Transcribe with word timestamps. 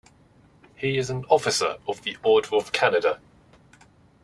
He 0.73 0.97
is 0.97 1.11
an 1.11 1.25
Officer 1.25 1.77
of 1.87 2.01
the 2.01 2.17
Order 2.23 2.55
of 2.55 2.71
Canada. 2.71 3.21